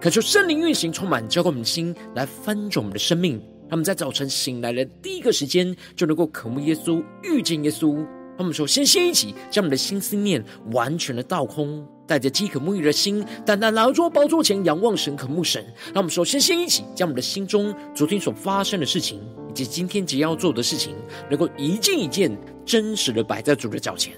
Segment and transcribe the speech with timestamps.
[0.00, 3.32] 恳求圣灵运行，充满浇灌我们的心，来翻转我们的生命。
[3.68, 7.96] 让我们在早晨醒来的第一个时间，就能够渴慕耶稣、遇见耶稣。
[7.96, 11.86] 让我们首先先一起将我们的心思念完全的倒空。
[12.06, 15.62] 带着饥渴沐浴的心，单单来到宝座前仰望神、渴慕神。
[15.92, 20.94] 让我们首先先一起将我们的心中昨天所发生的事情，以及今天即将要做的事情，
[21.28, 24.14] 能够一件一件真实的摆在主的脚前。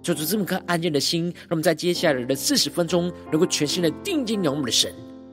[0.00, 4.90] 就是这么颗安静的心，让我们在接下来的四十分钟，能够全心的定睛仰望我们的神，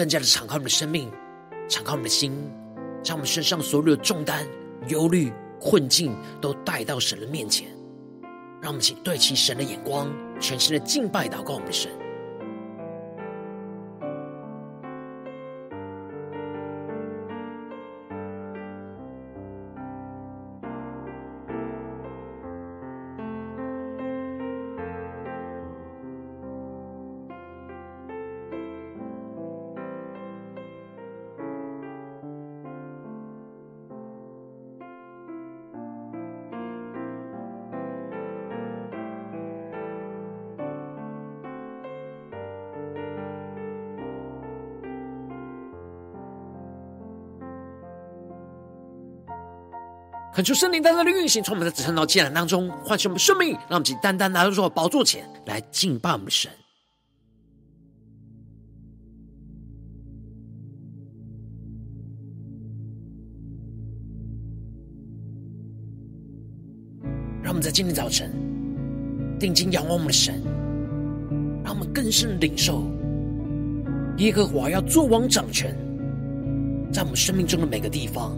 [0.00, 1.12] 更加的敞开我们的生命，
[1.68, 2.32] 敞开我们的心，
[3.02, 4.46] 将我们身上所有的重担、
[4.88, 7.68] 忧虑、困境都带到神的面前。
[8.62, 11.92] 让我们请对齐神的眼光，全心的敬拜祷告我们的神。
[50.40, 56.50] 恳求圣灵单单的运行，从我们的子孙到艰难当中唤醒我们生命，让我们单单来到主宝座前来敬拜我们的神。
[67.42, 68.32] 让我们在今天早晨
[69.38, 70.42] 定睛仰望我们的神，
[71.62, 72.90] 让我们更深领受
[74.16, 75.76] 耶和华要做王掌权，
[76.90, 78.34] 在我们生命中的每个地方。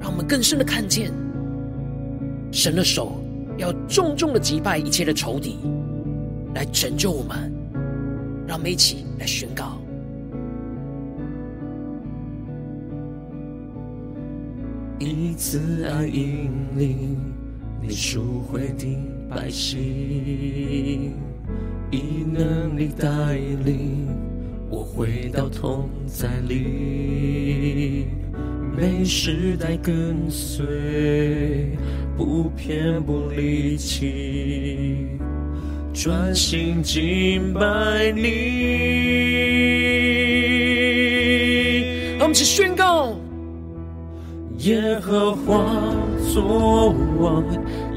[0.00, 1.12] 让我们更深的看见，
[2.50, 3.20] 神的手
[3.56, 5.58] 要重重的击败一切的仇敌，
[6.54, 7.52] 来拯救我们。
[8.46, 9.78] 让我们一起来宣告：
[14.98, 17.18] 一次爱引领
[17.82, 18.86] 你赎回的
[19.28, 21.12] 百姓，
[21.90, 24.08] 以能力带领
[24.70, 28.06] 我回到同在里。
[28.78, 30.64] 被时代跟随，
[32.16, 35.08] 不偏不离弃，
[35.92, 38.20] 专心敬拜你。
[42.18, 43.16] 让我们一起宣告：
[44.58, 45.64] 耶和华
[46.32, 47.44] 作王，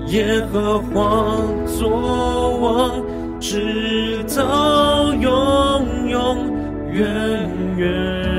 [0.08, 1.38] 耶和华
[1.68, 3.06] 作王，
[3.40, 6.52] 直到永永
[6.92, 8.31] 远远。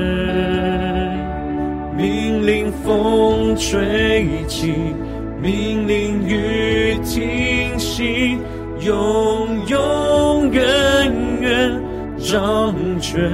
[2.45, 4.73] 令风吹起，
[5.41, 8.37] 命令雨停息，
[8.81, 10.61] 永永远
[11.39, 11.81] 远
[12.17, 13.31] 掌权。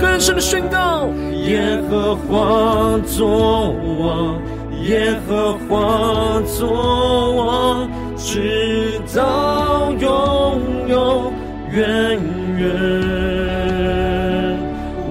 [0.00, 1.08] 更深的宣告：
[1.46, 4.40] 耶和华作王，
[4.82, 11.32] 耶和华作王，直到永永
[11.70, 12.18] 远
[12.58, 12.66] 远。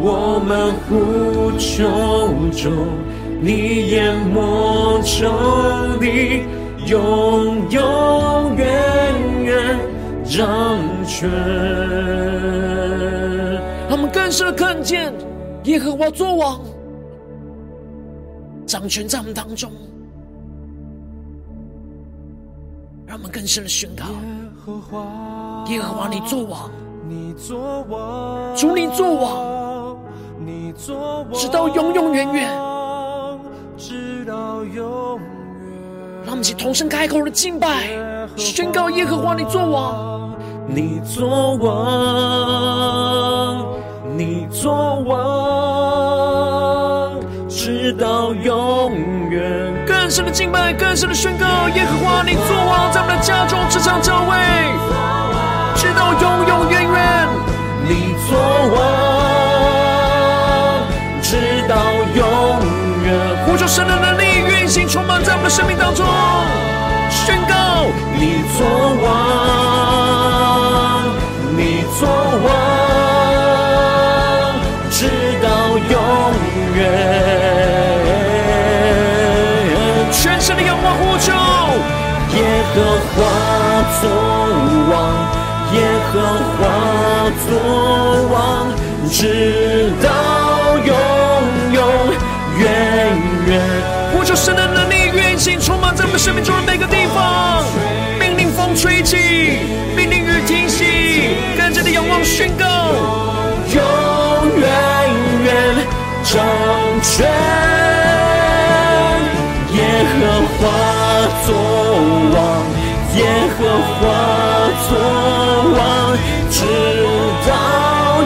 [0.08, 1.25] 我们呼
[1.58, 1.84] 求
[2.52, 2.72] 中，
[3.42, 5.30] 你淹没仇
[6.00, 6.44] 敌，
[6.88, 9.80] 永永远远
[10.24, 10.46] 掌
[11.06, 11.30] 权。
[13.90, 15.14] 他们更深的看见
[15.66, 16.60] 耶和华作王，
[18.66, 19.72] 掌权在我们当中。
[23.08, 24.06] 让我们更深的宣告：
[25.70, 26.72] 耶和华，你作王，
[27.08, 29.65] 你作王，主你作王。
[30.78, 32.50] 直到永永远远，
[33.78, 35.24] 直到永远。
[36.24, 37.68] 让我们一起同声开口的敬拜，
[38.36, 40.36] 宣告耶和华你作王，
[40.68, 41.76] 你作王，
[44.18, 45.16] 你作王。
[47.48, 48.92] 直到永
[49.30, 49.86] 远。
[49.88, 54.36] 更深的敬拜，更深的宣告，耶和华，你作王在我们的家中，职场教会，
[55.76, 56.75] 直到永永远远。
[63.66, 66.06] 求神的能力运行，充满在我们的生命当中，
[67.10, 67.56] 宣告
[68.14, 68.64] 你作
[69.02, 69.10] 王，
[71.58, 72.08] 你作
[72.46, 72.48] 王，
[74.92, 75.10] 直
[75.42, 75.98] 到永
[76.76, 76.80] 远。
[80.12, 81.34] 全身的仰望呼求，
[82.36, 82.40] 耶
[82.76, 82.76] 和
[83.16, 83.18] 华
[84.00, 84.06] 作
[84.92, 84.94] 王，
[85.74, 85.82] 耶
[86.14, 86.14] 和
[86.54, 86.62] 华
[87.48, 87.50] 作
[88.30, 88.38] 王，
[89.10, 90.08] 直到
[93.56, 93.84] 远远。
[94.12, 97.64] 呼求神的能力运行，充满在我们生命中的每个地方。
[98.20, 99.18] 命令风吹起，
[99.96, 102.66] 命令雨停息，跟着的仰望宣告，
[103.74, 103.82] 永
[104.60, 104.68] 远
[105.44, 105.54] 远
[106.24, 106.44] 掌
[107.02, 107.26] 权。
[109.76, 109.84] 耶
[110.16, 110.20] 和
[110.56, 110.62] 华
[111.46, 111.48] 作
[112.34, 112.38] 王，
[113.16, 113.20] 耶
[113.58, 113.60] 和
[114.00, 114.00] 华
[114.88, 114.90] 作
[115.76, 115.80] 王，
[116.50, 116.64] 直
[117.46, 117.50] 到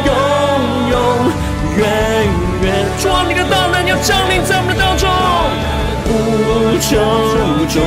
[0.05, 0.09] 永
[0.91, 0.93] 永
[1.77, 1.79] 远
[2.61, 2.65] 远。
[3.01, 5.08] 主啊，你的大能要降临在我们的当中，
[6.79, 6.97] 求
[7.67, 7.81] 中，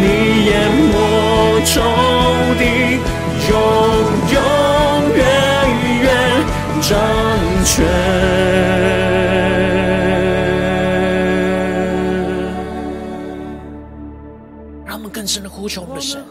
[0.00, 0.04] 你
[0.46, 0.50] 淹
[0.92, 0.94] 没
[1.64, 1.74] 仇
[2.58, 2.62] 敌，
[3.48, 3.52] 永
[4.32, 4.36] 永
[5.16, 5.18] 远
[6.02, 6.06] 远
[6.80, 6.88] 掌
[7.64, 7.74] 权。
[14.84, 16.22] 让我们更深的呼求我们的神，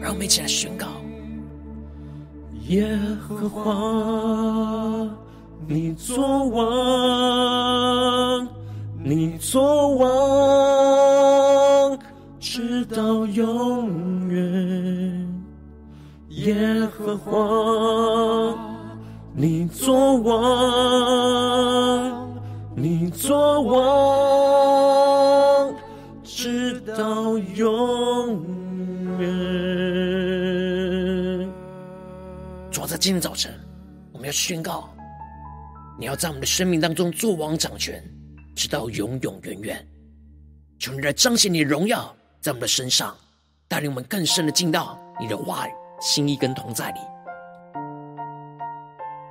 [0.00, 0.86] 让我们一起来宣告：
[2.68, 2.86] 耶
[3.26, 5.08] 和华，
[5.68, 6.66] 你作王，
[16.46, 16.54] 耶
[16.86, 18.56] 和华，
[19.34, 20.38] 你作王，
[22.76, 23.76] 你作王。
[26.22, 28.44] 直到永
[29.18, 29.28] 远。
[32.70, 33.52] 主啊，在今天早晨，
[34.12, 34.88] 我们要宣告，
[35.98, 38.00] 你要在我们的生命当中作王掌权，
[38.54, 39.84] 直到永永远远。
[40.78, 43.16] 求你来彰显你的荣耀在我们的身上，
[43.66, 47.00] 带领我们更深的进到你的话语、心意跟同在里。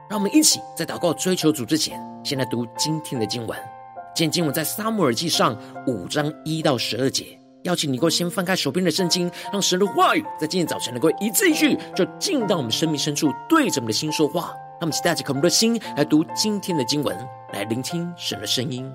[0.10, 3.58] 让我们一起在祷告追求主之前，先来读今天的经文。
[4.14, 5.58] 今天经文在撒母耳记上
[5.88, 14.54] 五章一到十二节，邀请你能够先翻开手边的圣经，让神的话语在今天早晨能够一字一句就进到我们生命深处，对着我们的心说话。
[14.78, 17.18] 让我们期待着渴慕的心来读今天的经文，
[17.54, 18.90] 来聆听神的声音。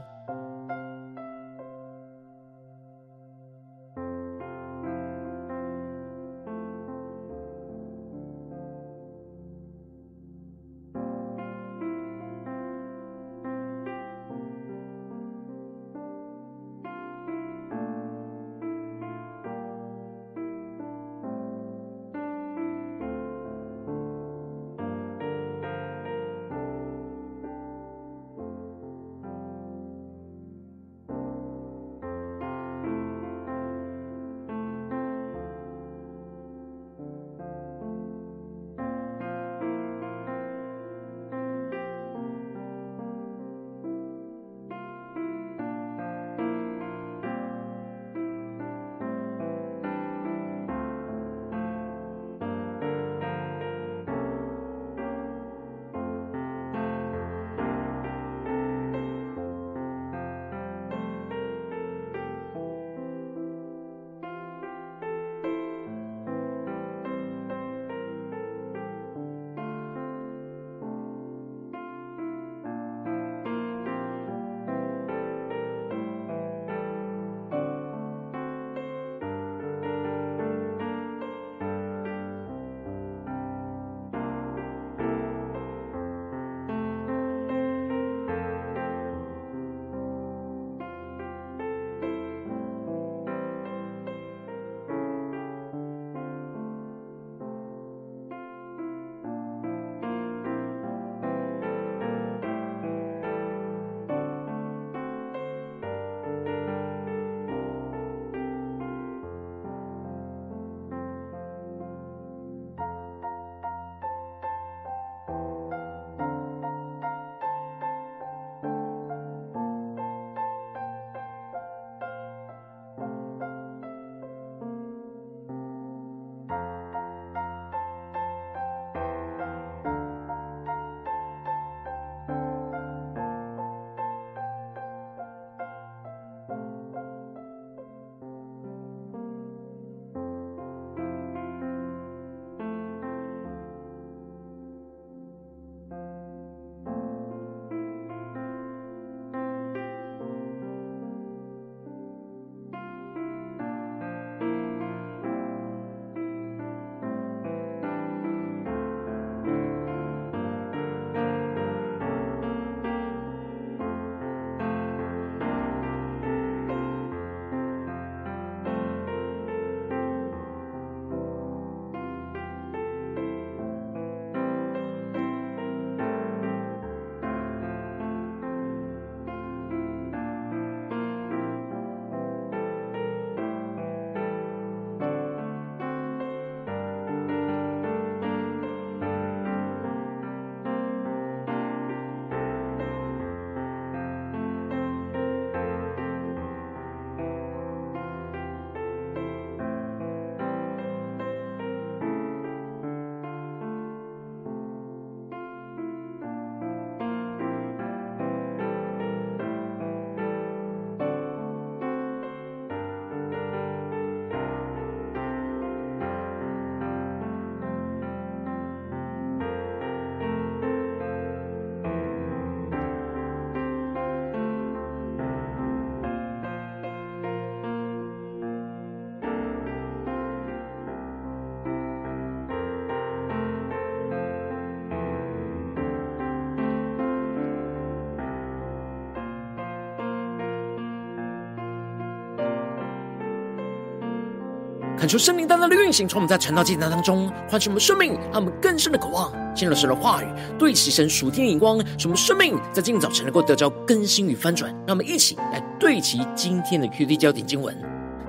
[245.11, 250.27] 求圣灵单单的运行，从我们在晨祷祭坛当中唤醒我们生命，让我们更深的渴望进入神的话语，
[250.57, 254.71] 对齐神属天的眼光，使我们生命在今早晨能够得着更新与翻转。
[254.87, 257.77] 让我们一起来对齐今天的 QD 焦点经文，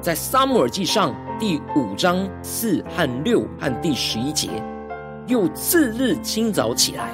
[0.01, 4.49] 在撒母耳记上第五章四和六和第十一节。
[5.27, 7.11] 又次日清早起来，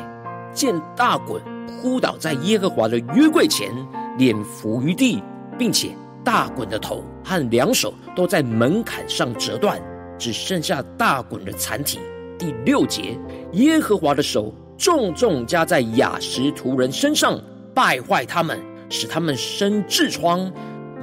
[0.54, 1.42] 见大衮
[1.82, 3.70] 扑倒在耶和华的约柜前，
[4.18, 5.22] 脸伏于地，
[5.58, 5.90] 并且。
[6.28, 9.82] 大衮的头和两手都在门槛上折断，
[10.20, 12.00] 只剩下大衮的残体。
[12.38, 13.18] 第六节，
[13.54, 17.40] 耶和华的手重重加在雅实图人身上，
[17.74, 20.52] 败坏他们，使他们生痔疮。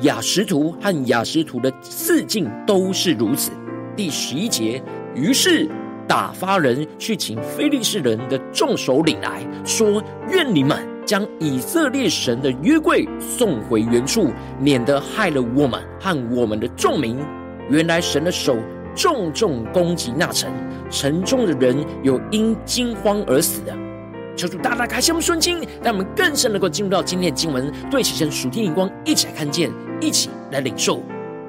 [0.01, 3.51] 雅实图和雅实图的四境都是如此。
[3.97, 4.83] 第十一节，
[5.15, 5.67] 于是
[6.07, 10.94] 打发人去请非利士人的众首领来说：愿你们。
[11.05, 17.19] 将以色列神的约柜送回原处，免得害了我们和我们的众民。
[17.71, 18.57] 原来神的手
[18.95, 20.51] 重重攻击那城，
[20.91, 23.75] 城中的人有因惊慌而死的。
[24.37, 29.71] 求主大大开箱顺经，让我们更深能够进入到今天的经文，对齐神属天眼光，一起来看见，
[30.01, 31.01] 一起来领受。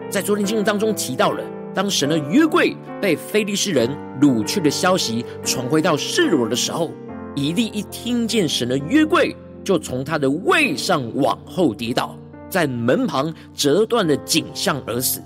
[0.09, 1.43] 在昨天经文当中提到了，
[1.73, 3.89] 当神的约柜被非利士人
[4.21, 6.91] 掳去的消息传回到示罗的时候，
[7.33, 9.35] 以利一听见神的约柜。
[9.65, 12.15] 就从他的位上往后跌倒，
[12.47, 15.21] 在门旁折断的颈项而死。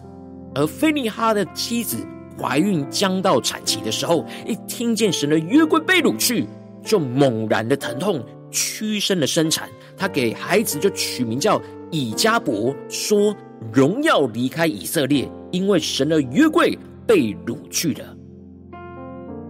[0.56, 1.98] 而菲尼哈的妻子
[2.40, 6.48] 怀孕将到产期的时候，一听见神的约柜被掳去，
[6.84, 9.70] 就猛然的疼痛，屈身的生产。
[9.98, 13.36] 他给孩子就取名叫以迦伯，说
[13.74, 18.16] 荣耀离开以色列，因为神的约柜被掳去了。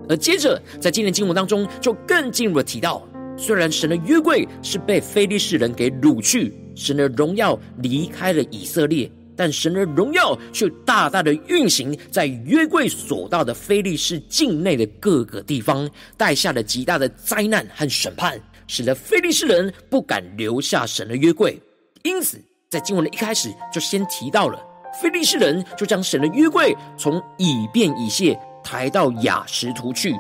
[0.10, 3.04] 而接着在今天经文当中，就更进一步的提到。
[3.40, 21.58] 虽然神的约柜是被非利士人给掳去，神的荣耀离开了以色列，但神的荣耀却大大的运行在约柜所到的非利士境内的各个地方，带下了极大的灾难和审判，使得非利士人不敢留下神的约柜。
[22.04, 22.38] 因此，
[22.70, 24.60] 在经文的一开始就先提到了
[25.02, 30.14] 非利士人就将神的约柜从以便以谢抬到雅实图去。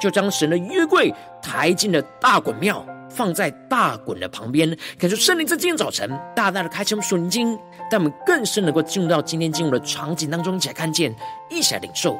[0.00, 1.12] 就将神的约柜
[1.42, 4.76] 抬进了大衮庙，放在大衮的旁边。
[4.98, 7.48] 感受圣灵在今天早晨大大的开启我们属灵经，
[7.90, 11.14] 让我们更深能够进入到今天进入的场景当中，一起来看见，
[11.50, 12.18] 一起来领受。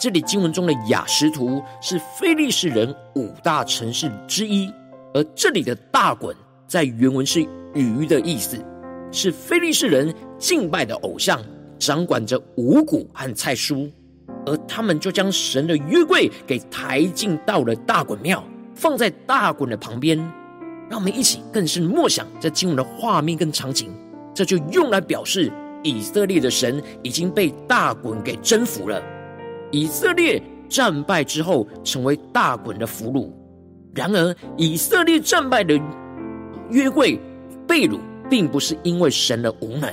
[0.00, 4.72] 这里经文中的雅实图是非利士人五大城市之一，
[5.14, 6.34] 而这里的大衮
[6.66, 8.58] 在原文是鱼的意思，
[9.12, 11.40] 是非利士人敬拜的偶像，
[11.78, 13.88] 掌管着五谷和菜蔬。
[14.44, 18.42] 而他们就将神的约柜给抬进到了大衮庙，
[18.74, 20.18] 放在大衮的旁边。
[20.90, 23.90] 让我们一起更深默想这经文的画面跟场景。
[24.34, 25.50] 这就用来表示
[25.82, 29.02] 以色列的神已经被大衮给征服了。
[29.70, 33.30] 以色列战败之后，成为大衮的俘虏。
[33.94, 35.78] 然而，以色列战败的
[36.70, 37.18] 约柜
[37.66, 37.98] 被掳，
[38.30, 39.90] 并不是因为神的无能。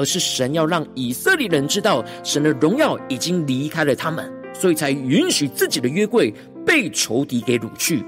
[0.00, 6.32] 而是神要让以色列人知道，神的荣耀已经离开了他们，所以才允许自己的约柜
[6.64, 8.02] 被仇敌给掳去。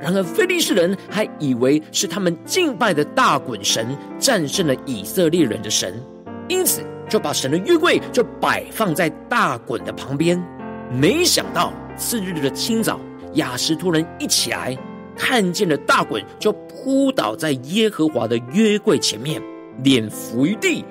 [0.00, 6.02] 然而，非利士人还以为是他们敬拜的大衮神战胜了以色列人的神，
[6.48, 10.42] 因此就把神的约柜就摆放在大衮的旁边。
[10.90, 13.00] 没想到次日的清早，
[13.34, 14.76] 亚实突人一起来，
[15.16, 19.40] 看见了大衮，就扑倒在耶和华的约柜前面，
[19.84, 20.84] 脸伏于地。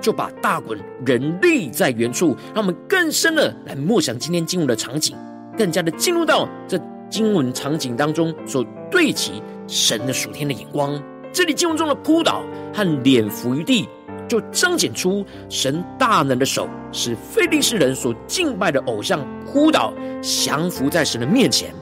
[0.00, 5.16] 就把大衮人立在原处，让我们更深的来默想今天经文的场景，
[5.56, 11.02] 更加的进入到这经文场景当中所对齐神的属天的眼光。
[11.32, 13.88] 这里经文中的扑倒和脸伏于地，
[14.28, 21.74] 就彰显出神大能的手，使非利士人所敬拜的偶像扑倒，降服在神的面前。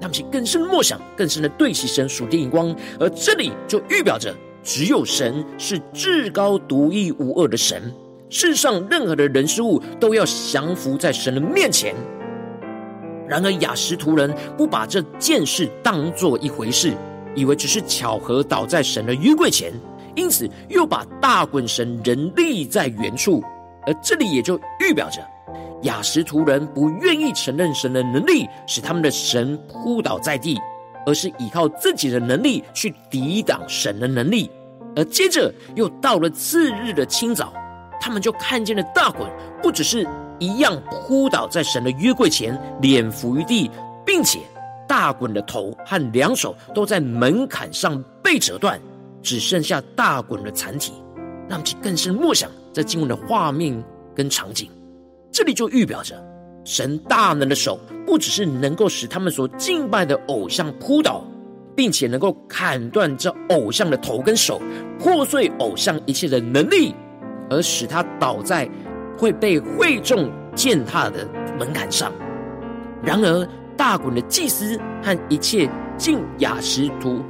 [0.00, 4.32] 让我们更深的默想，更深的对齐神属天眼光，而这里就预表着。
[4.68, 7.90] 只有神是至高独一无二的神，
[8.28, 11.94] 世上任何的人事物都要降服在神的面前。
[13.26, 16.92] 然而亚实突人不把这件事当作一回事，
[17.34, 19.72] 以为只是巧合倒在神的约柜前，
[20.14, 23.42] 因此又把大衮神人立在原处。
[23.86, 25.26] 而这里也就预表着
[25.84, 30.58] 亚实突人不愿意承认神的能力，使他们的神扑倒在地，
[31.06, 34.50] 而是依靠自己的能力去抵挡神的能力。
[34.98, 37.52] 而接着又到了次日的清早，
[38.00, 39.28] 他们就看见了大衮，
[39.62, 40.04] 不只是
[40.40, 43.70] 一样扑倒在神的约柜前，脸伏于地，
[44.04, 44.40] 并且
[44.88, 48.80] 大衮的头和两手都在门槛上被折断，
[49.22, 50.92] 只剩下大衮的残体。
[51.48, 53.80] 让其更深默想这经文的画面
[54.16, 54.68] 跟场景。
[55.32, 56.20] 这里就预表着
[56.64, 61.24] 神大能的手，不只是能够使他们所敬拜的偶像扑倒，
[61.78, 64.60] 并且能够砍断这偶像的头跟手，
[64.98, 66.92] 破碎偶像一切的能力，
[67.48, 68.68] 而使他倒在
[69.16, 71.24] 会被会众践踏的
[71.56, 72.12] 门槛上。
[73.00, 77.22] 然而，大衮的祭司和一切进亚实突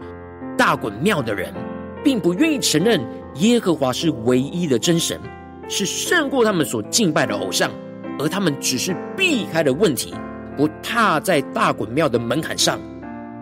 [0.57, 1.53] 大衮庙的人，
[2.03, 2.99] 并不愿意承认
[3.35, 5.21] 耶和华是唯一的真神，
[5.69, 7.71] 是胜过他们所敬拜的偶像，
[8.19, 10.15] 而他们只是避开了问题，
[10.57, 12.81] 不踏在大衮庙的门槛上。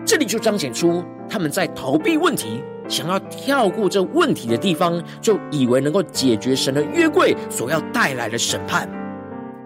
[0.06, 8.88] 这里就彰显出他们在逃避问题，想要跳过这问题的地方，就以为能够解决神的约柜所要带来的审判。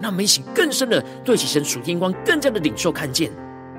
[0.00, 3.31] 那我们一起更深的对齐神属天光，更加的领受看见。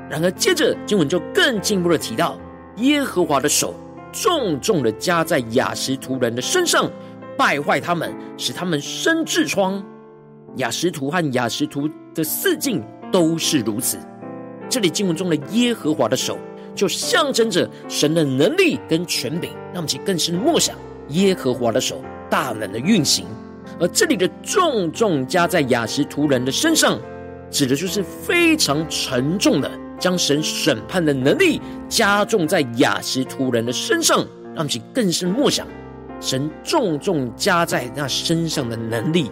[0.07, 2.37] 然而，接着经文就更进一步的提到，
[2.75, 3.73] 耶和华的手
[4.11, 6.87] 重重的加在雅实图人的身上，
[7.35, 9.83] 败坏他们，使他们生痔疮。
[10.57, 13.97] 雅实图和雅实图的四境都是如此。
[14.69, 16.37] 这里经文中的耶和华的手，
[16.75, 19.49] 就象征着神的能力跟权柄。
[19.73, 20.75] 让我们一起更深默想
[21.09, 23.25] 耶和华的手大能的运行。
[23.79, 26.99] 而这里的重重加在雅实图人的身上，
[27.49, 35.65] 指的就是非常沉重的，将神审判的能力加重在雅实图人的身上，让其更深默想
[36.19, 39.31] 神重重加在那身上的能力。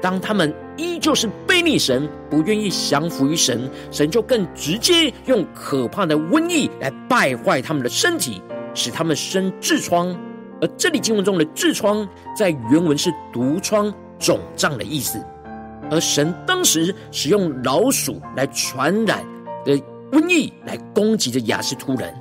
[0.00, 8.40] 当他们依旧是悖逆神，不愿意降服于神，神就更直接用可怕的瘟疫来败坏他们的身体，
[8.74, 10.16] 使他们生痔疮。
[10.60, 15.22] 而这里经文中的痔疮，在原文是毒疮、肿胀的意思。
[15.90, 19.24] 而神当时使用老鼠来传染
[19.64, 19.76] 的
[20.12, 22.14] 瘟疫来攻击着雅实突人，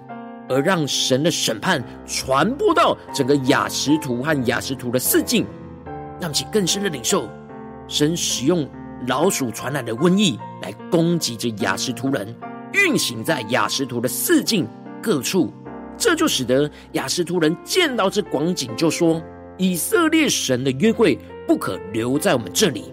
[0.48, 5.46] 而让神的审判传播到整个雅实突和雅实突的四境，
[6.20, 7.30] 让其更深的领受
[7.90, 8.70] 神使用
[9.08, 12.34] 老鼠传染的瘟疫来攻击着亚实突人，
[12.72, 14.68] 运行在亚实图的四境
[15.02, 15.52] 各处。
[15.98, 19.22] 这就使得亚实突人见到这广景，就说
[19.58, 22.86] ：“以色列神的约柜不可留在我们这里，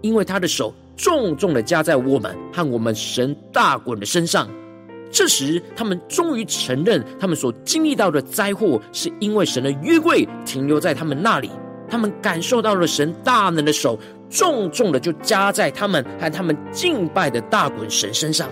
[0.00, 4.48] 因为他的手重重的加在我们和我们神大衮的身上。”
[5.12, 11.50] 这时，他们终于承认，他们所经历到的灾祸，是因为神的约柜停留在他们那里，
[11.88, 13.98] 他们感受到了神大能的手
[14.34, 18.48] 重重的就加在他们和他们敬拜的大衮神身上。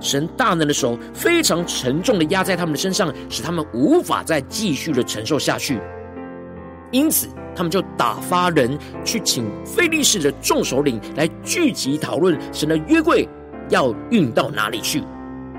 [0.00, 5.78] 神大能的手非常沉重的压在他们的身上，使他们无法再继续的承受下去。
[6.90, 13.28] 因此，他们就打发人去请非利士的众首领来聚集讨论神的约柜
[13.68, 15.02] 要运到哪里去。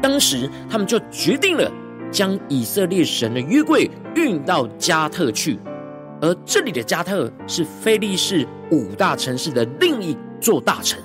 [0.02, 1.72] 当时，他们就决定了
[2.12, 5.60] 将以色列神的约柜运到加特去，
[6.22, 11.00] 而这里的加特是非利士五大城市的另一座大城。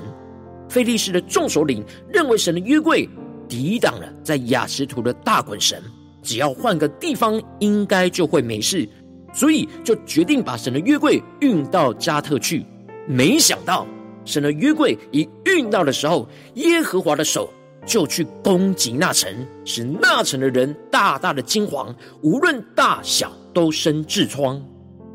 [0.68, 3.08] 非利士的众首领认为神的约柜
[3.48, 5.82] 抵挡了在雅实图的大衮神，
[6.22, 8.88] 只要换个地方，应该就会没事，
[9.32, 12.64] 所以就决定把神的约柜运到加特去。
[13.08, 13.84] 没想到
[14.24, 17.50] 神的约柜一运到的时候，耶和华的手
[17.84, 19.28] 就去攻击那城，
[19.64, 21.92] 使那城的人大大的惊惶，
[22.22, 24.62] 无论大小都生痔疮。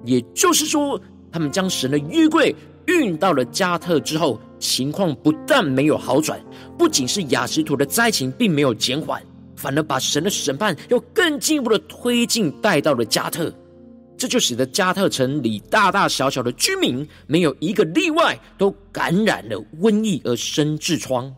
[0.03, 0.99] 也就是说，
[1.35, 4.39] 他们将神的约柜运到了加特之后。
[4.57, 6.41] 情况不但没有好转，
[6.77, 9.21] 不仅是雅实图的灾情并没有减缓，
[9.55, 13.53] 反而把神的审判又更进一步的推进，带到了加特。
[14.17, 21.31] 这就使得加特城里大大小小的居民没有一个例外，都感染了瘟疫而生痔疮。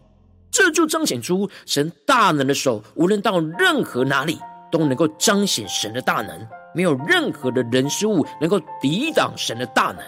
[0.52, 4.38] 这就彰显出神大能的手，无论到任何哪里，
[4.72, 10.00] 都能够彰显神的大能，没有任何的人事物能够抵挡神的大能。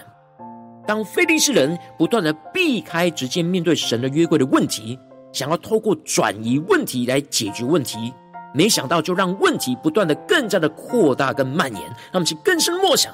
[0.86, 4.96] 当非利士人不断的避开直接面对神的约柜的问题，
[5.32, 8.14] 想要透过转移问题来解决问题，
[8.54, 13.12] 没想到就让问题不断的更加的扩大跟蔓延，让我们去更深默想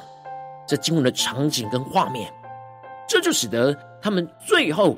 [0.68, 2.30] 这经文的场景跟画面，
[3.08, 4.94] 这就使得他们最后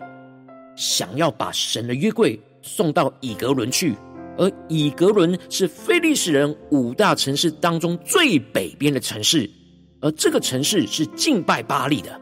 [0.74, 3.96] 想要把神的约柜送到以革伦去，
[4.38, 9.50] 而以格伦是非利士人五大城市当中最北边的城市，
[10.00, 12.18] 而这个城市是敬拜巴力的。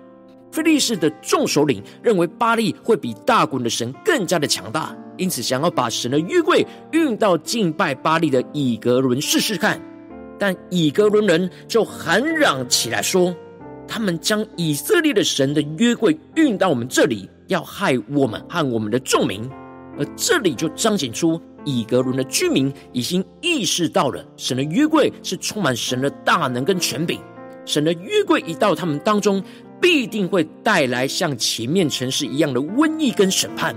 [0.51, 9.79] 非利士的众首领认为巴力会比大衮的神更加的强大，因此想要把神的约柜运到敬拜巴力的以格伦试试看。
[10.39, 13.35] 但以格伦人就喊嚷起来说
[13.87, 19.47] ：“他们将以色列的神的约柜运到我们这里，要害我们和我们的众民。”
[19.99, 27.21] 而这里就彰显出以格伦的居民已经意识到了神的约柜是充满神的大能跟权柄。
[27.67, 29.43] 神的约柜一到他们当中，
[29.81, 33.75] 必定会带来像前面城市一样的瘟疫跟审判。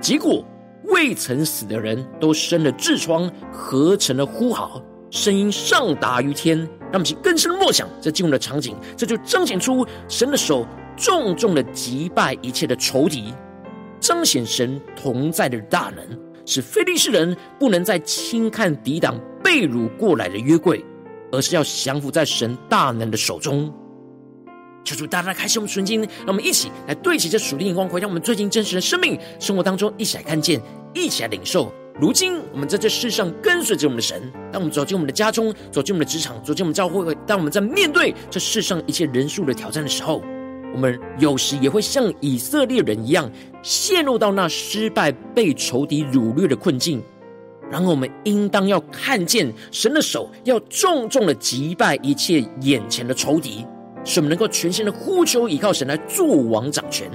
[0.00, 0.44] 结果
[0.86, 6.58] 未曾死的人都生了痔疮，合成了呼号，声音上达于天。
[6.58, 10.66] 让我们去更深默想这进入的场景，这就彰显出神的手
[10.96, 13.32] 重重的击败一切的仇敌，
[14.00, 20.84] 彰显神同在的大能，使非利士人不能再轻看抵挡被掳过来的约柜，
[21.32, 23.72] 而是要降服在神大能的手中。
[24.82, 30.60] 求主大大开启我们纯经，让我们一起来对齐这属灵眼光，回到我们最近真实的生命生活当中，一起来看见，
[30.94, 31.72] 一起来领受。
[32.00, 40.22] 如今我们在这世上跟随着我们的神，当我们走进我们的家中，走进我们的职场，走进我们教会，当我们在面对这世上一切人数的挑战的时候，
[40.72, 43.30] 我们有时也会像以色列人一样，
[43.62, 47.02] 陷入到那失败、被仇敌掳掠的困境。
[47.70, 53.64] 然后我们应当要看见神的手，要重重的击败一切眼前的仇敌。
[54.04, 57.10] 使我们能够全心的呼求，依靠神来作王掌权。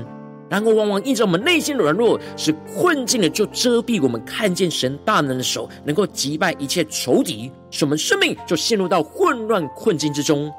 [0.48, 10.52] 然后往往因着我们内心的软弱，使困境的就遮蔽我们看见神大能的手，能够击败一切仇敌，使我们生命就陷入到混乱困境之中。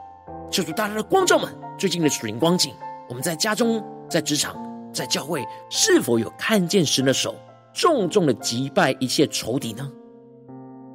[0.50, 2.72] 求主大大的光照们，最近的属灵光景，
[3.08, 4.56] 我们在家中、在职场、
[4.92, 7.34] 在教会，是否有看见神的手
[7.72, 9.90] 重重的击败一切仇敌呢？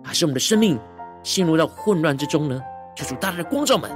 [0.03, 0.79] 还是我们的生命
[1.23, 2.61] 陷入到混乱之中呢？
[2.95, 3.89] 求主大大的光照们。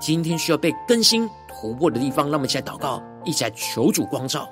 [0.00, 4.48] 今天需要被更新突破的地方，让我们一起来祷告，一起来求主光照。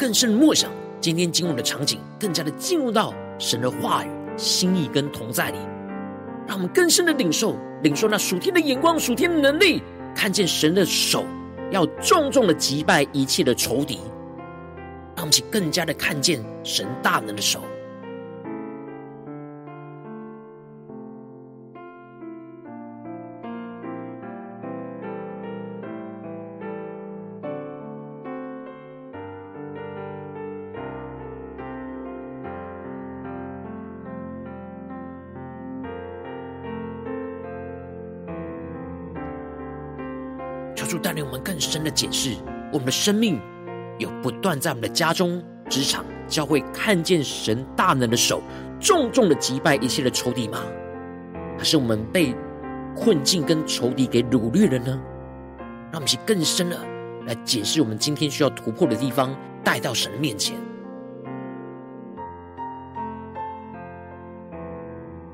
[0.00, 5.58] 更深的默想今天经文的场景，更加的进入到神的话语、心意跟同在里，
[6.46, 9.82] 让我们更深的领受、领受那属天的眼光、属天的能力，
[10.14, 11.26] 看见神的手
[11.70, 13.96] 要重重的击败一切的仇敌，
[15.14, 17.60] 让我们去更加的看见神大能的手。
[42.00, 42.34] 解释
[42.72, 43.38] 我们的生命，
[43.98, 48.42] 有不断在我们的家中、职场、教会看见神大能的手，
[48.80, 50.62] 重重的击败一切的仇敌吗？
[51.58, 52.34] 还是我们被
[52.96, 54.98] 困境跟仇敌给掳掠了呢？
[55.92, 56.80] 让我们去更深的
[57.26, 60.56] 来解释我们今天需要突破的地方，带到神面前。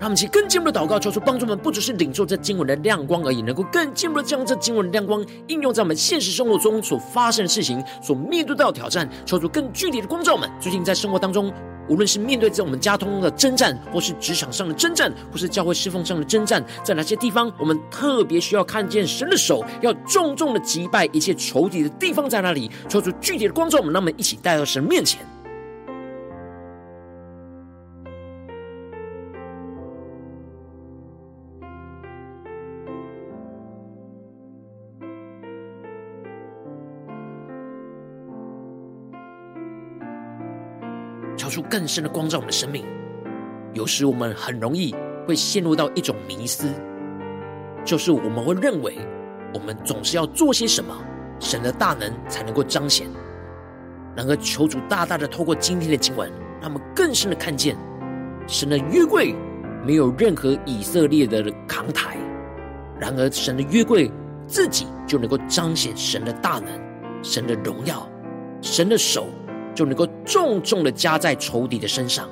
[0.06, 9.10] 让我们去更进一步的祷告，求主帮助我们，不只是领受这经文的亮光而已，能够更进一步的将这经文的亮光应用在我们现实生活中所发生的事情、所面对到的挑战。
[9.24, 10.48] 求主更具体的光照我们。
[10.60, 11.52] 最近在生活当中，
[11.88, 22.70] 无论是面对着我们家中的征战，或是职场上的征战，或是教会侍奉上的征战，在哪些地方我们特别需要看见神的手，要重重的击败一切仇敌的地方在哪里？
[22.88, 25.18] 求主具体的光照我们，让我们一起带到神面前。
[41.56, 42.84] 出更深的光照我们的生命，
[43.72, 44.94] 有时我们很容易
[45.26, 46.68] 会陷入到一种迷思，
[47.82, 48.98] 就是我们会认为
[49.54, 50.94] 我们总是要做些什么，
[51.40, 53.06] 神的大能才能够彰显。
[54.14, 57.74] 然而，求主大大的透过今天的经文，让我们更深的看见，
[58.46, 59.34] 神的约柜
[59.82, 62.18] 没有任何以色列的扛抬，
[63.00, 64.12] 然而神的约柜
[64.46, 66.68] 自己就能够彰显神的大能、
[67.22, 68.06] 神的荣耀、
[68.60, 69.26] 神的手。
[69.76, 72.28] 就能够重重的加在仇敌的身上，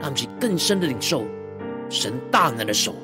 [0.00, 1.22] 让其更深的领受
[1.90, 2.94] 神大能的手。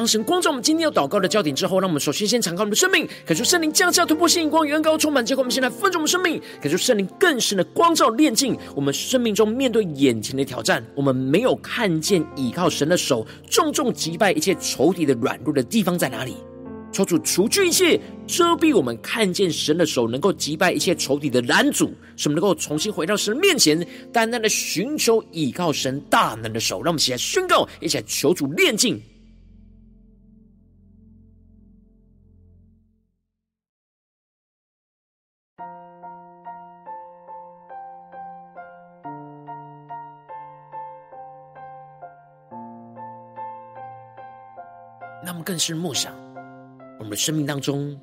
[0.00, 5.22] 当神光照我们今天要祷告的焦点之后，让我们首先先敞开我们的生命，感受圣灵降下突破性光，远高充满。
[5.22, 10.82] 结果我们先来分盛我们生命，感受圣灵更深的光照炼净我们生命中面对眼前的挑战。
[10.94, 16.34] 我们没有看见倚靠神的手重重击败一切仇敌的软弱的地方在哪里？
[16.90, 26.82] 求主除去一切遮蔽我们看见神的手能够击败一切仇敌的拦阻，使我们能够重新回到神面前，单单的寻求倚靠神大能的手。
[26.82, 28.98] 让我们一起来宣告，一起来求主炼净。
[45.42, 46.12] 更是默想，
[46.98, 47.98] 我们的生命当中，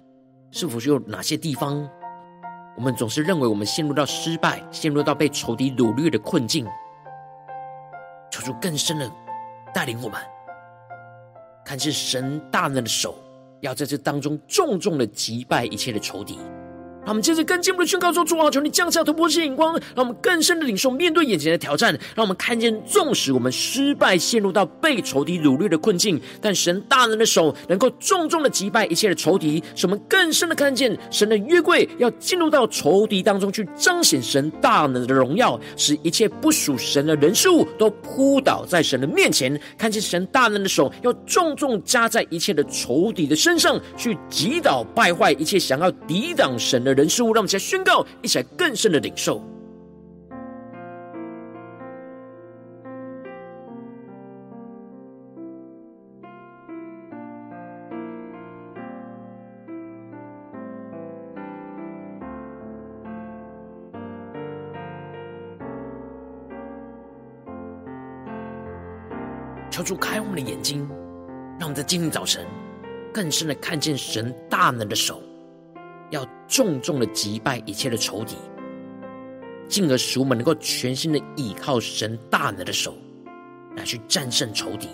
[0.51, 1.89] 是否有哪些地方，
[2.75, 6.65] 我们总是认为我们陷入到失败，陷入到被仇敌掳掠的困境？
[8.29, 9.11] 求主更深的
[9.73, 10.19] 带领我们，
[11.65, 13.15] 看见神大能的手，
[13.61, 16.39] 要在这当中重重的击败一切的仇敌。
[17.07, 21.97] 让我们接着更进一步的宣告说：主啊，求你降下突破性眼光，让我们更深的领受面对眼前的挑战。
[22.13, 39.57] 让我们看见，纵使我们失败，陷入到被仇敌掳掠的困境，但神大能的手能够重重的击败一切的仇敌，使我们更深的看见神的约柜要进入到仇敌当中去彰显神大能的荣耀，使一切不属神的人事物都扑倒在神的面前。
[39.77, 49.39] 看见神大能的手要重重加在一切的仇敌的身上，去击倒败坏一切想要抵挡神的人事物，让我们一起来宣告，一起来更深的领受。
[69.69, 70.79] 求主开我们的眼睛，
[71.59, 72.43] 让我们在今天早晨
[73.13, 75.21] 更深的看见神大能的手。
[76.09, 78.35] 要重重的击败一切的仇敌，
[79.67, 82.93] 进而使我们能够全心的倚靠神大能的手，
[83.75, 84.87] 来去战胜仇敌。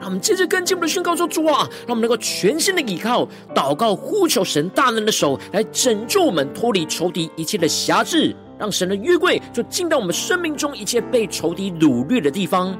[0.00, 12.76] 让我们接着跟进我们的宣告说：主啊，让我们能够全心的倚靠、祷告、呼求神大能的手，来拯救我们脱离仇敌一切的辖制，让神的约柜就进到我们生命中一切被仇敌掳掠的地方。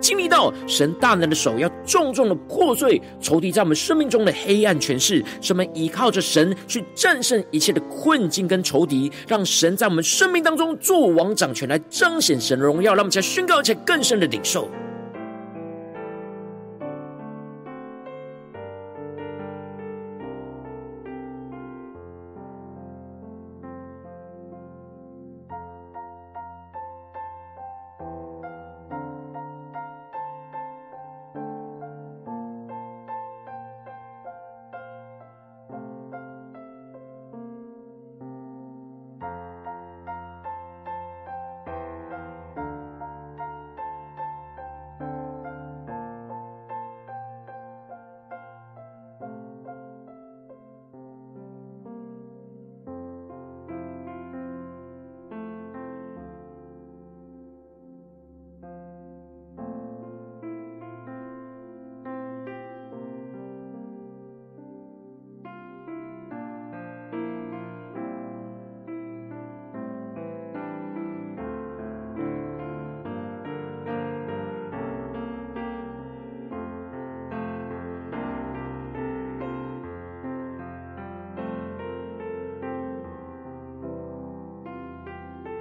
[0.00, 14.68] 经历到神大能的手要重重的破碎仇敌在我们生命中的黑暗权势，使我们依靠着神去战胜一切的困境跟仇敌，让神在我们生命当中做王掌权，来彰显神的荣耀，让我们再宣告，而且更深的领受。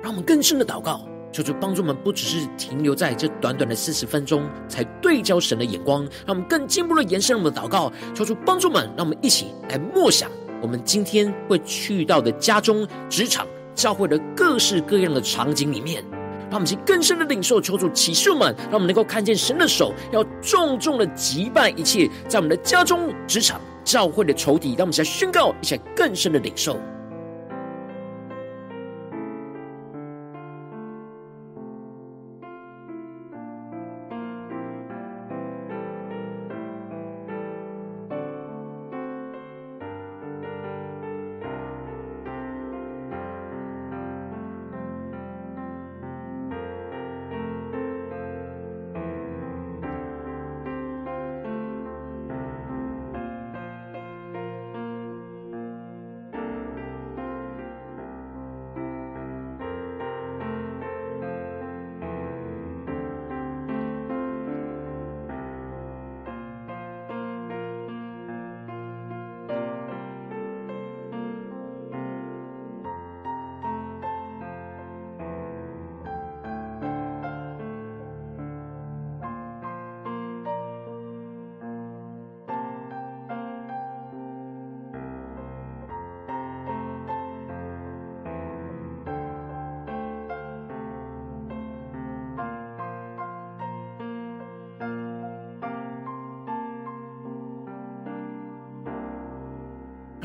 [0.06, 6.04] 让我们更深的祷告，求主帮助我们，不只是停留在这短短的四十分钟，才对焦神的眼光。
[6.28, 10.30] 让我们更进一步的延伸我们的祷告，求主帮助我们，让我们一起来默想
[10.62, 16.04] 我们今天会去到的家中、职场、教会的各式各样的场景里面，
[16.52, 24.76] 让我们去更深的领受，求主启示我们，让我们能够看见神的手要重重的击败一切在我们的家中、职场、教会的仇敌。
[24.78, 26.80] 让我们来宣告，一起来更深的领受。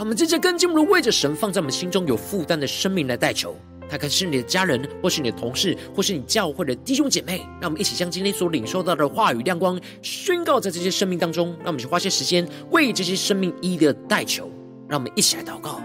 [0.00, 3.54] 让我们这些跟进不如为着神放在我们心中有负担的生命来代求。
[3.86, 7.46] 他可是你的家人，或是你的同事，或是你教会的弟兄姐妹。
[7.60, 11.48] 让我们一起将今天所领受到的话语亮光宣告在这些生命当中。
[11.58, 14.50] 让我们去花些时间为这些生命一一的代求。
[14.88, 15.79] 让我们一起来祷告。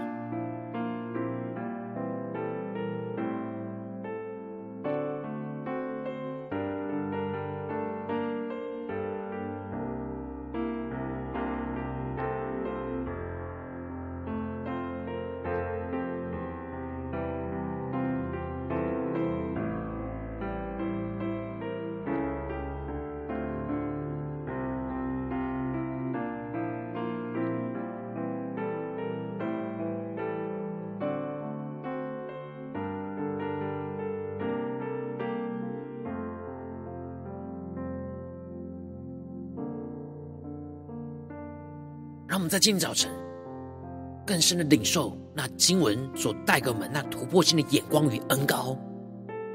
[42.56, 43.10] 在今天早晨
[44.26, 48.74] 更深的领受那经文所带给我们那突破性的眼光与恩膏，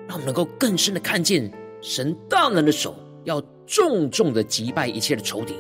[0.08, 5.56] 让我们能够更深的看见神大能的手要重重的击败一切的仇敌，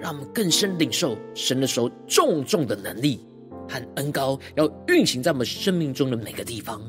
[0.00, 3.20] 让我们更深领受神的手重重的能力
[3.68, 6.80] 和恩膏要运行在我们生命中的每个地方。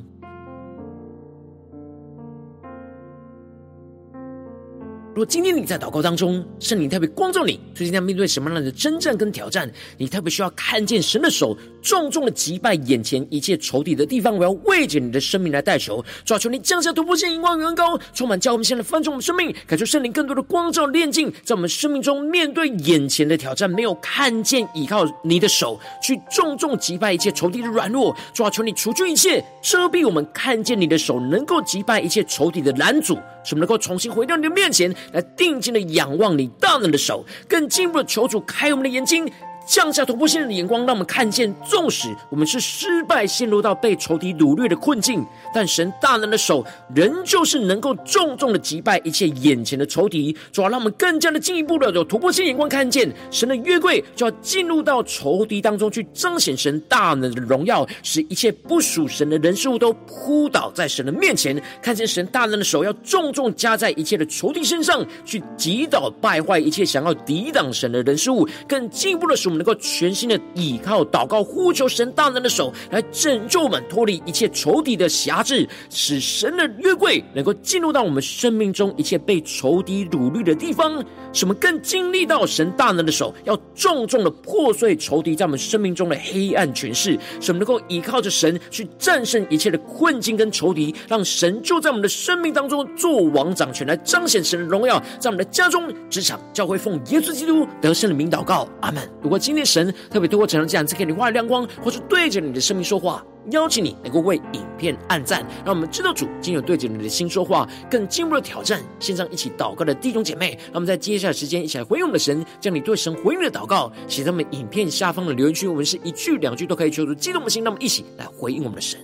[5.14, 33.14] 如果今天你在祷告当中，圣灵特别光照你，最近在面对什么样的征战跟挑战，你特别需要看见神的手重重的击败眼前一切仇敌的地方，我要为着你的生命来代求，抓求你降下突破性、荧光与恩膏，充满叫我们现在翻转我们生命，感受圣灵更多的光照炼净，在我们生命中面对眼前的挑战，没有看见依靠你的手去重重击败一切仇敌的软弱，抓求你除去一切遮蔽我们看见你的手能够击败一切仇敌的拦阻，
[33.44, 34.92] 使我们能够重新回到你的面前。
[35.12, 39.30] 来定睛的仰望你大能的手，更进一步的求主开我们的眼睛。
[39.66, 50.36] 降下突破性的眼光，让我们看见，纵使我们是失败，陷入到被仇敌掳掠的困境，但神大能的手仍旧是能够重重的击败一切眼前的仇敌。
[50.52, 61.62] 主要让我们更加的进一步的有突破性眼光，看见神的约柜就要进入到仇敌当中去彰显神大能的荣耀，使一切不属神的人事物都扑倒在神的面前。
[61.82, 69.53] 看见神大能的手要重重加在一切的仇敌身上，去击倒败坏一切想要抵挡神的人事物，更进一步的使。
[69.58, 99.04] 能够全心的倚靠、祷告、呼求神大能的手来拯救我们，脱离一切仇敌的辖制，使神的约柜能够进入到我们生命中一切被仇敌掳掠的地方，使我们更经历到神大能的手要重重的破碎仇敌在我们生命中的黑暗权势，使我们能够依靠着神去战胜一切的困境跟仇敌，让神就在我们的生命当中做王掌权，来彰显神的荣耀，在我们的家中、职场、教会，奉耶稣基督得胜的名祷告，阿门。
[99.22, 103.22] 如果今天神特别透过这样子给你画亮光，或是对着你的生命说话，
[103.52, 108.82] 邀请你能够为影片按赞，让我们知道主今有对着你的心说话，更进一步的挑战。
[109.02, 118.98] 线上一起祷告的弟兄姐妹，让我们在接下来时间一起来回应我们的神，将你对神回应的祷告写在我们影片下方的留言区，我们是一句两句都可以求助激动的心，那么一起来回应我们的神。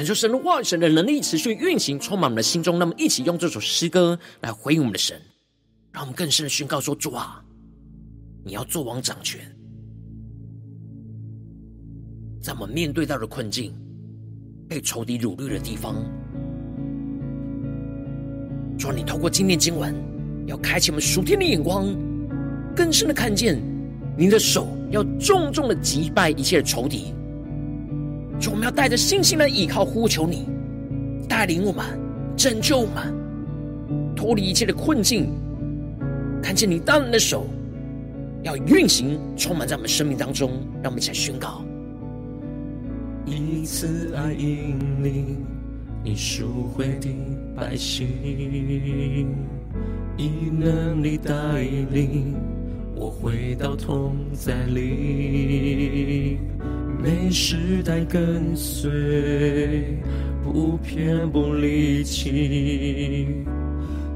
[0.00, 2.78] 感受神的话语，神的能力持续运行，充满我们的心中。
[2.78, 5.20] 那么，一起用这首诗歌来回应我们的神，
[5.92, 7.44] 让我们更深的宣告说：主啊，
[8.42, 9.38] 你要作王掌权，
[12.40, 13.74] 在我们面对到的困境、
[14.66, 15.96] 被仇敌掳掠的地方，
[18.78, 19.94] 主啊，你透过今天经文，
[20.46, 21.94] 要开启我们属天的眼光，
[22.74, 23.62] 更深的看见
[24.16, 27.12] 你的手要重重的击败一切的仇敌。
[28.40, 30.48] 主，我们要带着信心来依靠，呼求你
[31.28, 31.84] 带领我们，
[32.34, 33.14] 拯救我们，
[34.16, 35.30] 脱离一切的困境。
[36.42, 37.46] 看见你大能的手
[38.42, 40.52] 要运行，充满在我们生命当中。
[40.82, 41.62] 让我们一起来宣告：
[43.26, 45.36] 一次爱引领
[46.02, 47.10] 你赎回的
[47.54, 48.08] 百姓，
[50.16, 51.34] 以能力带
[51.92, 52.34] 领
[52.96, 56.38] 我回到同在里。
[57.02, 58.90] 每时代跟随，
[60.44, 63.26] 不偏不离弃，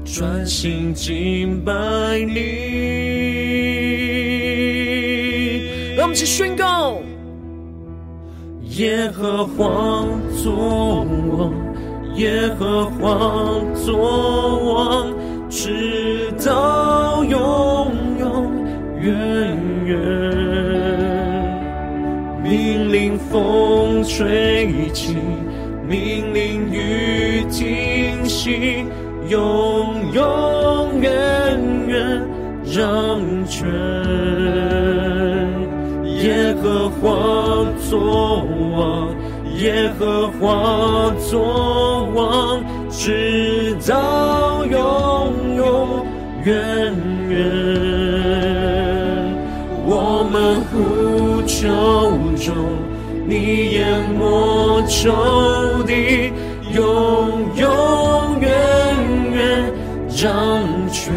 [0.03, 1.73] 专心敬拜
[2.19, 2.35] 你。
[5.95, 7.01] 让我们一起宣告：
[8.77, 10.05] 耶和华
[10.43, 11.51] 作王，
[12.17, 15.11] 耶和华作王，
[15.49, 18.53] 直到永永
[19.01, 19.57] 远
[19.87, 20.74] 远。
[22.95, 25.17] 命令风吹起，
[25.85, 28.85] 命令雨停息，
[29.27, 31.11] 永永远
[31.89, 32.21] 远
[32.63, 33.67] 掌权。
[36.23, 38.45] 耶和华作
[38.77, 39.13] 王，
[39.57, 46.05] 耶和华作王，直到永永
[46.45, 46.95] 远
[47.27, 47.35] 远。
[49.85, 51.67] 我们呼求
[52.37, 52.55] 中，
[53.27, 56.31] 你淹没仇敌，
[56.73, 58.51] 永永远
[59.31, 59.73] 远
[60.09, 60.61] 掌
[60.91, 61.11] 权。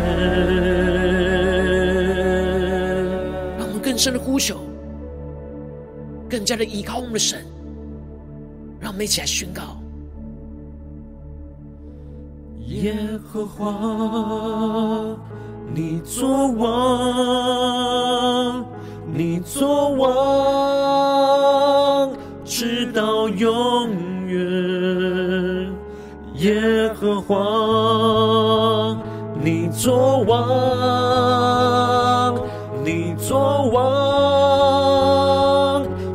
[3.58, 4.58] 让我们更深的呼求。
[6.30, 7.44] 更加的依靠我们的神，
[8.78, 9.62] 让我们一起来宣告：
[12.66, 12.94] 耶
[13.26, 15.16] 和华，
[15.74, 16.66] 你作王，
[19.10, 20.06] 你作王，
[22.58, 23.88] 直到永
[24.26, 24.36] 远。
[26.38, 27.36] 耶和华，
[29.40, 30.36] 你作王，
[32.82, 33.78] 你作王。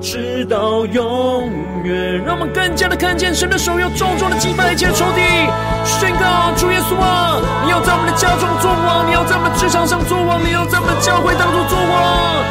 [0.02, 1.50] 直到永
[1.86, 5.22] 远，让我们更加的看见神的手要重重的击败一切仇敌，
[5.86, 12.43] 宣告主耶稣啊，你要在我们的家中作王，你要在我们的职场上作王，你要在我们的教会当中作王，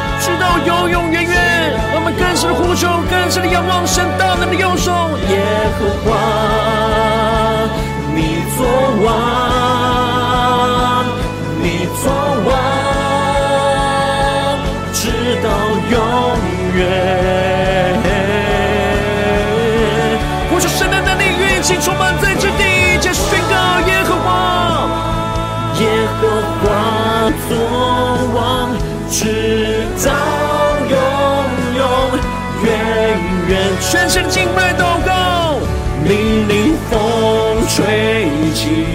[34.13, 34.23] 远。
[34.23, 35.57] 全身敬拜祷告，
[36.03, 38.85] 命令风吹起，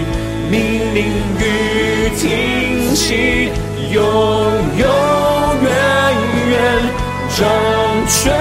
[0.49, 1.05] 命令
[1.39, 3.51] 雨停息，
[3.91, 4.01] 永
[4.77, 4.87] 永
[5.63, 5.69] 远
[6.51, 6.53] 远
[7.37, 7.39] 掌
[8.07, 8.33] 权。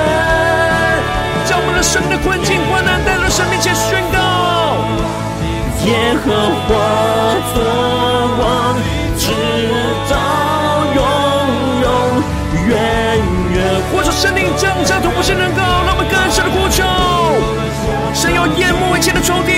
[1.46, 4.18] 将我们的生的困境、患难带到神面前宣告。
[5.86, 6.26] 耶和
[6.68, 6.70] 华
[7.54, 7.58] 作
[14.18, 14.24] 远。
[14.24, 16.84] 呼求圣灵降下突破性能够，让我们更深的呼求，
[18.14, 19.52] 神要淹没一切的仇敌，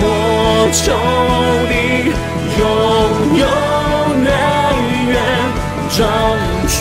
[0.00, 0.92] 我求
[1.68, 2.12] 你
[2.58, 2.62] 永
[3.38, 3.44] 永
[4.22, 4.30] 远
[5.08, 5.14] 远
[5.90, 5.98] 掌
[6.68, 6.72] 权。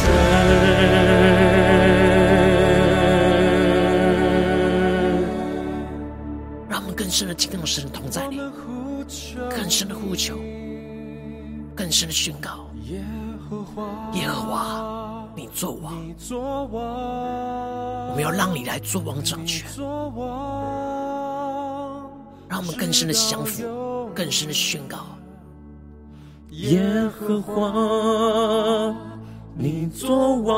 [6.70, 8.40] 让我们更深的进入神的同在里。
[9.50, 10.38] 更深的呼求，
[11.76, 13.04] 更深的宣告：耶
[13.50, 13.62] 和
[14.42, 15.92] 华，你做王，
[18.10, 19.68] 我们要让你来做王掌权，
[22.48, 24.98] 让我们更深的降服，更深的宣告：
[26.52, 26.84] 耶
[27.20, 28.96] 和华，
[29.56, 30.54] 你作王，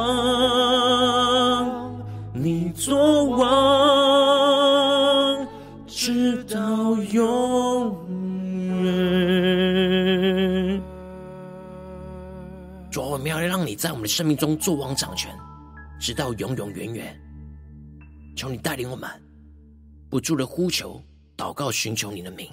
[2.33, 3.47] 你作王，
[5.87, 6.59] 直到
[7.13, 7.54] 永。
[13.25, 15.35] 们要让你在我们的生命中作王掌权，
[15.99, 17.19] 直到永永远远。
[18.35, 19.09] 求你带领我们，
[20.11, 21.01] 不住的呼求、
[21.35, 22.47] 祷告、寻求你的名，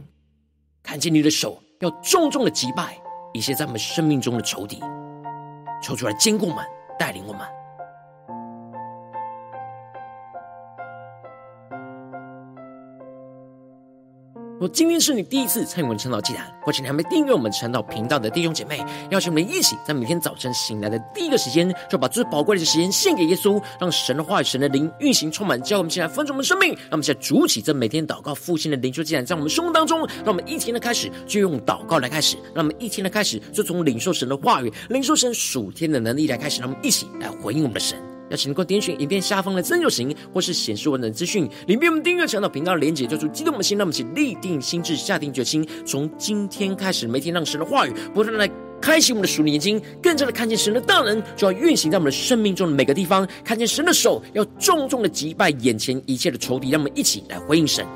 [0.82, 2.98] 看见你的手要重重的击败
[3.34, 4.80] 一些在我们生命中的仇敌，
[5.82, 6.64] 抽出来坚固我们，
[6.98, 7.46] 带领我们。
[14.62, 26.68] 如果今天是你第一次参与我们晨祷祭坛，或者你还没订阅我们晨祷频道的弟兄姐妹，邀请我们一起在每天早晨醒来的第一个时间，就把最宝贵的时间献给耶稣，让神的话语、神的灵运行充满，叫我们起来丰盛我们生命。
[26.68, 38.00] 让我们现在主起这每天祷告复兴的灵修祭坛，在我们生活当中，让我们一天的开始就用祷告来开始，让我们一天的开始就从领受神的话语、领受神属天的能力来开始，让我们一起来回应我们的神。
[38.32, 57.86] 邀请能够点选影片下方的增有型，或是显示文的资讯，里面我们订阅传道频道连结，就出激动的心，让我们一起立定心智，下定决心，从今天开始，每天让神的话语不断的来开启我们的属灵眼睛，更加的看见神的大能，就要运行在我们的生命中的每个地方，看见神的手要重重的击败眼前一切的仇敌，让我们一起来回应神。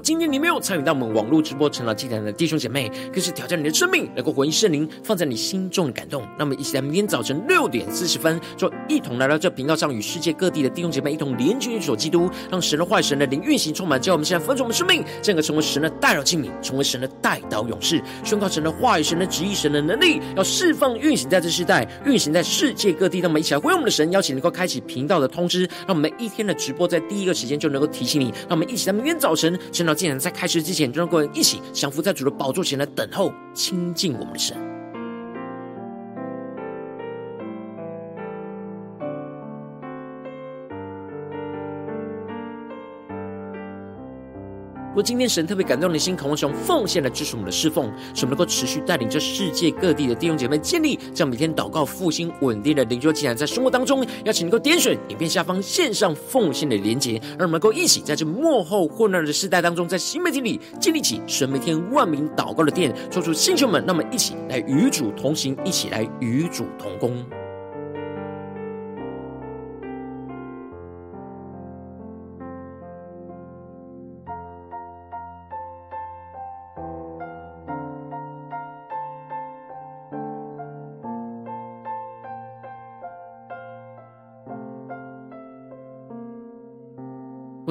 [0.00, 6.26] 今天你没有参与到我们网络直播成了祭坛的弟兄姐妹，更是挑战你的生命，能够回应圣灵放在你心中的感动。
[6.38, 14.00] 那么，一起在明天早晨六点四十分，就一同来到这频道上，与世界各地的弟兄姐妹一同联结、一基督，让神的话、神的灵运行充满。
[14.00, 23.20] 叫我们现在分盛我们生命，这个成为神的代祷器皿，成为神的代祷勇士，宣告神的话语、神的旨意、神的能力，要释放运行在这世代，运行在世界各地。
[23.20, 28.26] 那么一起来回应我们的神，邀请能够开启频道的通知，让我们每一天的直播在第一个时间就能够提醒你。
[28.48, 34.77] 让我们一起在明天早晨，晨竟然在开始之前，就能够一起降服在主的宝座前来等候亲近我们的神。
[44.98, 47.86] 果今天神特别感动你的心，渴望用奉献来支持我们的侍奉，
[48.16, 67.24] 使我们能够持续带领这世界各地的弟兄姐妹建立这样每天祷告复兴稳定的灵修祭坛，在生活当中，邀请能够点选影片下方线上奉献的连结，让我们能够一起在这幕后混乱的时代当中，在新媒体里建立起神每天万名祷告的殿，说出星球们，那么一起来与主同行，一起来与主同工。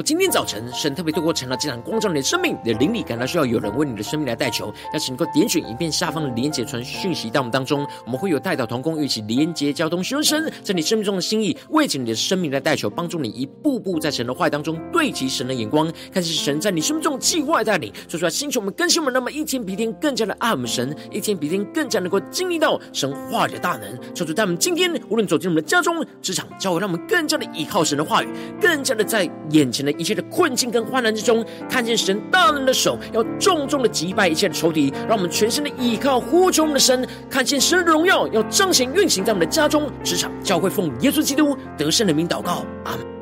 [0.08, 28.28] 今天早晨，神特别透过成了这场光照你的生命，你的灵里感到需要有人为你的生命来代求，邀请你能够点选影片下方的连结传讯息到我们当中，我们会有代祷同工一起连结交通，寻求神在你生命中的心意，为着你的生命来代求，帮助你一步步在神的话语当中对齐神的眼光，看见神在你生命中计划带领，说出来星球们更新我们，那么一天比一天更加的爱我们神，一天比一天更加能够经历到神话的大能，求主带我们今天无论走进我们的家中、职场、教会，让我们更加的依靠神的话语，
[28.62, 43.17] 更加的在眼前的一切的困境跟患难之中，看见神大能的手，要重重的击败一切的仇敌，让我们全身的倚靠呼求我们的神，看见神的荣耀，要彰显运行在我们的家中、职场、教会，奉耶稣基督得胜的名祷告，阿门。